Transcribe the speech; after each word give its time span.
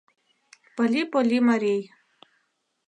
Пыли-поли 0.75 1.37
марий. 1.49 1.83